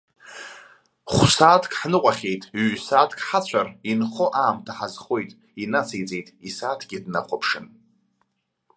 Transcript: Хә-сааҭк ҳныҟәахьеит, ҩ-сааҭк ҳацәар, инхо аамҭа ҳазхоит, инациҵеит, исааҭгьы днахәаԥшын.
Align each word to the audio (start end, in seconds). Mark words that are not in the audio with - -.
Хә-сааҭк 1.13 1.71
ҳныҟәахьеит, 1.79 2.43
ҩ-сааҭк 2.71 3.19
ҳацәар, 3.27 3.67
инхо 3.89 4.25
аамҭа 4.43 4.73
ҳазхоит, 4.77 5.31
инациҵеит, 5.61 6.27
исааҭгьы 6.47 6.97
днахәаԥшын. 7.05 7.65